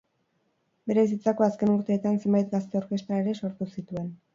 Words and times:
Bere 0.93 1.03
bizitzako 1.09 1.47
azken 1.49 1.75
urteetan 1.75 2.21
zenbait 2.25 2.53
gazte-orkestra 2.59 3.25
ere 3.25 3.41
sortu 3.45 3.75
zituen. 3.81 4.15